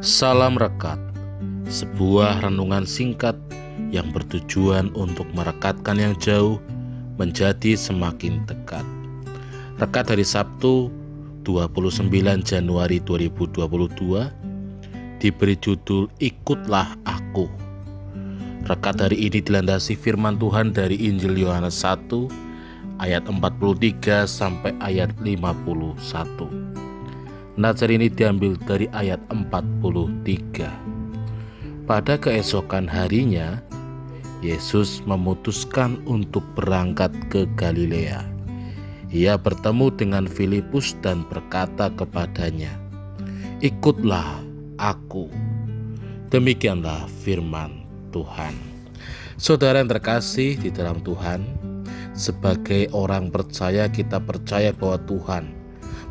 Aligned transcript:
Salam 0.00 0.56
Rekat, 0.56 0.96
sebuah 1.68 2.40
renungan 2.40 2.88
singkat 2.88 3.36
yang 3.92 4.08
bertujuan 4.08 4.88
untuk 4.96 5.28
merekatkan 5.36 6.00
yang 6.00 6.16
jauh 6.16 6.56
menjadi 7.20 7.76
semakin 7.76 8.40
dekat. 8.48 8.80
Rekat 9.76 10.08
dari 10.08 10.24
Sabtu 10.24 10.88
29 11.44 12.08
Januari 12.40 13.04
2022 13.04 15.20
diberi 15.20 15.60
judul 15.60 16.08
Ikutlah 16.24 16.96
Aku. 17.04 17.44
Rekat 18.64 18.96
hari 18.96 19.28
ini 19.28 19.44
dilandasi 19.44 19.92
firman 19.92 20.40
Tuhan 20.40 20.72
dari 20.72 20.96
Injil 21.04 21.36
Yohanes 21.36 21.84
1 21.84 22.96
ayat 22.96 23.28
43 23.28 24.24
sampai 24.24 24.72
ayat 24.80 25.12
51. 25.20 26.65
Nazar 27.56 27.88
ini 27.88 28.12
diambil 28.12 28.52
dari 28.68 28.84
ayat 28.92 29.16
43. 29.32 31.88
Pada 31.88 32.20
keesokan 32.20 32.84
harinya, 32.84 33.64
Yesus 34.44 35.00
memutuskan 35.08 35.96
untuk 36.04 36.44
berangkat 36.52 37.16
ke 37.32 37.48
Galilea. 37.56 38.28
Ia 39.08 39.40
bertemu 39.40 39.88
dengan 39.96 40.28
Filipus 40.28 41.00
dan 41.00 41.24
berkata 41.32 41.88
kepadanya, 41.96 42.76
"Ikutlah 43.64 44.44
aku." 44.76 45.32
Demikianlah 46.28 47.08
firman 47.24 47.88
Tuhan. 48.12 48.52
Saudara 49.40 49.80
yang 49.80 49.88
terkasih 49.88 50.60
di 50.60 50.68
dalam 50.68 51.00
Tuhan, 51.00 51.40
sebagai 52.12 52.92
orang 52.92 53.32
percaya, 53.32 53.88
kita 53.88 54.20
percaya 54.20 54.76
bahwa 54.76 55.00
Tuhan 55.08 55.55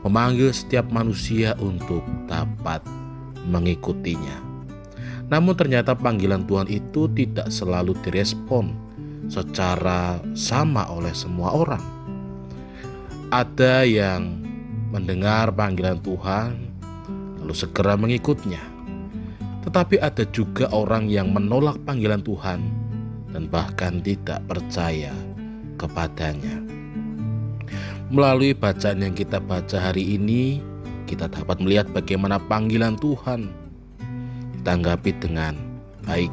memanggil 0.05 0.53
setiap 0.53 0.85
manusia 0.93 1.57
untuk 1.57 2.05
dapat 2.29 2.85
mengikutinya. 3.49 4.37
Namun 5.25 5.57
ternyata 5.57 5.97
panggilan 5.97 6.45
Tuhan 6.45 6.69
itu 6.69 7.09
tidak 7.09 7.49
selalu 7.49 7.97
direspon 8.05 8.77
secara 9.25 10.21
sama 10.37 10.85
oleh 10.93 11.09
semua 11.17 11.57
orang. 11.57 11.81
Ada 13.33 13.81
yang 13.89 14.45
mendengar 14.93 15.49
panggilan 15.49 15.97
Tuhan 16.05 16.53
lalu 17.41 17.55
segera 17.57 17.97
mengikutnya. 17.97 18.61
Tetapi 19.65 19.97
ada 19.97 20.21
juga 20.29 20.69
orang 20.69 21.09
yang 21.09 21.33
menolak 21.33 21.81
panggilan 21.89 22.21
Tuhan 22.21 22.61
dan 23.33 23.49
bahkan 23.49 23.97
tidak 24.05 24.45
percaya 24.45 25.09
kepadanya. 25.81 26.61
Melalui 28.13 28.53
bacaan 28.53 29.01
yang 29.01 29.17
kita 29.17 29.41
baca 29.41 29.81
hari 29.81 30.13
ini, 30.13 30.61
kita 31.09 31.25
dapat 31.25 31.57
melihat 31.57 31.89
bagaimana 31.89 32.37
panggilan 32.37 32.93
Tuhan 33.01 33.49
ditanggapi 34.53 35.09
dengan 35.17 35.57
baik. 36.05 36.29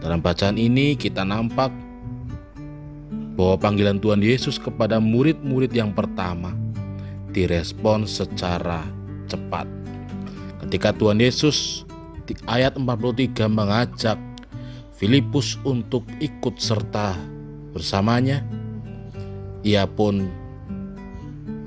Dalam 0.00 0.24
bacaan 0.24 0.56
ini 0.56 0.96
kita 0.96 1.20
nampak 1.20 1.68
bahwa 3.36 3.60
panggilan 3.60 4.00
Tuhan 4.00 4.24
Yesus 4.24 4.56
kepada 4.56 4.96
murid-murid 5.04 5.68
yang 5.76 5.92
pertama 5.92 6.56
direspon 7.36 8.08
secara 8.08 8.88
cepat. 9.28 9.68
Ketika 10.64 10.96
Tuhan 10.96 11.20
Yesus 11.20 11.84
di 12.24 12.32
ayat 12.48 12.80
43 12.80 13.52
mengajak 13.52 14.16
Filipus 14.96 15.60
untuk 15.60 16.08
ikut 16.24 16.56
serta 16.56 17.20
bersamanya, 17.76 18.61
ia 19.62 19.86
pun 19.86 20.26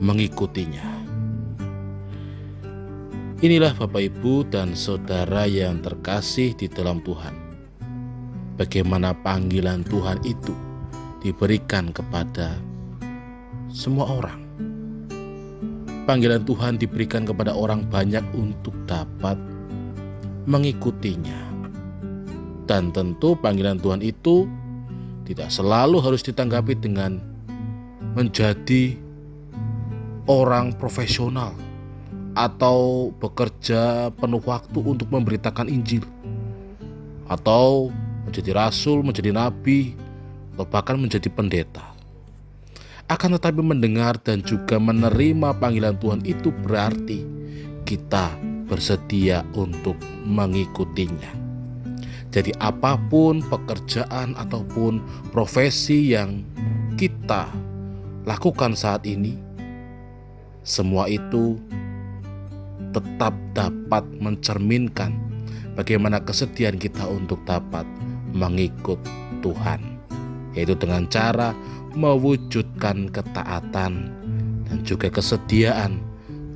mengikutinya. 0.04 0.84
Inilah 3.44 3.76
Bapak 3.76 4.00
Ibu 4.00 4.48
dan 4.48 4.76
Saudara 4.76 5.44
yang 5.44 5.84
terkasih 5.84 6.56
di 6.56 6.72
dalam 6.72 7.04
Tuhan. 7.04 7.36
Bagaimana 8.56 9.12
panggilan 9.12 9.84
Tuhan 9.84 10.24
itu 10.24 10.56
diberikan 11.20 11.92
kepada 11.92 12.56
semua 13.68 14.08
orang. 14.08 14.40
Panggilan 16.08 16.48
Tuhan 16.48 16.80
diberikan 16.80 17.28
kepada 17.28 17.52
orang 17.52 17.84
banyak 17.92 18.24
untuk 18.32 18.72
dapat 18.88 19.36
mengikutinya. 20.48 21.52
Dan 22.66 22.96
tentu 22.96 23.36
panggilan 23.36 23.78
Tuhan 23.78 24.00
itu 24.00 24.48
tidak 25.28 25.52
selalu 25.52 26.00
harus 26.02 26.24
ditanggapi 26.24 26.78
dengan 26.80 27.35
menjadi 28.16 28.96
orang 30.26 30.74
profesional 30.80 31.54
atau 32.36 33.12
bekerja 33.20 34.12
penuh 34.16 34.44
waktu 34.44 34.80
untuk 34.80 35.08
memberitakan 35.12 35.68
Injil 35.68 36.04
atau 37.28 37.92
menjadi 38.28 38.56
rasul, 38.56 39.06
menjadi 39.06 39.32
nabi, 39.36 39.94
atau 40.56 40.66
bahkan 40.68 40.98
menjadi 41.00 41.30
pendeta. 41.32 41.84
Akan 43.06 43.38
tetapi 43.38 43.62
mendengar 43.62 44.18
dan 44.18 44.42
juga 44.42 44.82
menerima 44.82 45.54
panggilan 45.62 45.94
Tuhan 46.02 46.26
itu 46.26 46.50
berarti 46.66 47.22
kita 47.86 48.34
bersedia 48.66 49.46
untuk 49.54 49.94
mengikutinya. 50.26 51.30
Jadi 52.34 52.52
apa 52.58 52.98
pun 52.98 53.46
pekerjaan 53.46 54.34
ataupun 54.36 55.00
profesi 55.30 56.12
yang 56.12 56.42
kita 56.98 57.48
lakukan 58.26 58.74
saat 58.74 59.06
ini, 59.06 59.38
semua 60.66 61.06
itu 61.06 61.62
tetap 62.90 63.38
dapat 63.54 64.02
mencerminkan 64.18 65.14
bagaimana 65.78 66.18
kesediaan 66.26 66.82
kita 66.82 67.06
untuk 67.06 67.38
dapat 67.46 67.86
mengikut 68.34 68.98
Tuhan, 69.46 70.02
yaitu 70.58 70.74
dengan 70.74 71.06
cara 71.08 71.54
mewujudkan 71.94 73.14
ketaatan 73.14 74.10
dan 74.66 74.78
juga 74.84 75.08
kesediaan 75.14 76.02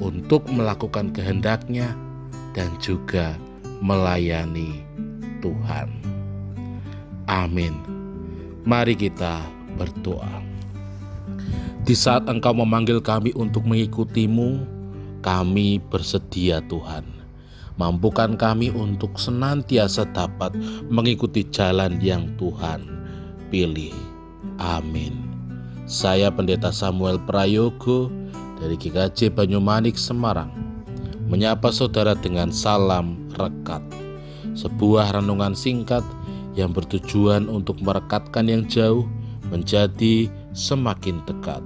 untuk 0.01 0.49
melakukan 0.49 1.13
kehendaknya 1.13 1.93
dan 2.57 2.73
juga 2.81 3.37
melayani 3.79 4.81
Tuhan. 5.39 5.87
Amin. 7.29 7.77
Mari 8.65 8.97
kita 8.97 9.45
berdoa. 9.77 10.48
Di 11.89 11.97
saat 11.97 12.29
Engkau 12.29 12.53
memanggil 12.53 13.01
kami 13.01 13.33
untuk 13.33 13.65
mengikutimu, 13.65 14.61
kami 15.25 15.81
bersedia 15.89 16.61
Tuhan. 16.69 17.01
Mampukan 17.81 18.37
kami 18.37 18.69
untuk 18.69 19.17
senantiasa 19.17 20.05
dapat 20.13 20.53
mengikuti 20.85 21.41
jalan 21.49 21.97
yang 21.97 22.29
Tuhan 22.37 22.85
pilih. 23.49 23.89
Amin. 24.61 25.17
Saya 25.89 26.29
Pendeta 26.29 26.69
Samuel 26.69 27.17
Prayogo 27.25 28.13
dari 28.61 28.77
GKJ 28.77 29.33
Banyumanik 29.33 29.97
Semarang 29.97 30.53
menyapa 31.25 31.73
saudara 31.73 32.13
dengan 32.13 32.53
salam 32.53 33.17
rekat. 33.33 33.81
Sebuah 34.53 35.17
renungan 35.17 35.57
singkat 35.57 36.05
yang 36.53 36.69
bertujuan 36.69 37.49
untuk 37.49 37.81
merekatkan 37.81 38.45
yang 38.45 38.61
jauh 38.69 39.09
menjadi 39.49 40.29
semakin 40.53 41.25
dekat. 41.25 41.65